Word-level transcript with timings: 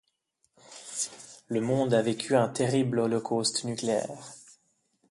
Le 1.47 1.61
monde 1.61 1.93
a 1.93 2.01
vécu 2.01 2.35
un 2.35 2.49
terrible 2.49 2.97
holocauste 3.01 3.65
nucléaire. 3.65 4.33